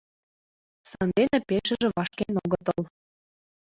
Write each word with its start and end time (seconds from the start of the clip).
Сандене 0.89 1.39
пешыже 1.47 1.87
вашкен 1.95 2.33
огытыл. 2.43 2.81